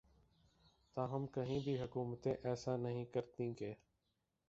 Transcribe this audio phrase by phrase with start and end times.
[0.97, 3.73] تاہم کہیں بھی حکومتیں ایسا نہیں کرتیں کہ